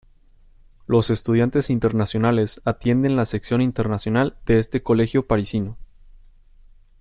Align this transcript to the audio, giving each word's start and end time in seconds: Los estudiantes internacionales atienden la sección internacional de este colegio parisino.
Los 0.87 1.11
estudiantes 1.11 1.69
internacionales 1.69 2.59
atienden 2.65 3.15
la 3.15 3.25
sección 3.27 3.61
internacional 3.61 4.35
de 4.47 4.57
este 4.57 4.81
colegio 4.81 5.27
parisino. 5.27 5.77